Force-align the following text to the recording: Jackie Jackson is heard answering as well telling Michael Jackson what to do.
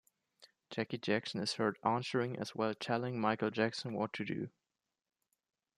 Jackie 0.71 0.97
Jackson 0.97 1.41
is 1.41 1.53
heard 1.53 1.77
answering 1.83 2.35
as 2.39 2.55
well 2.55 2.73
telling 2.73 3.21
Michael 3.21 3.51
Jackson 3.51 3.93
what 3.93 4.11
to 4.13 4.25
do. 4.25 4.49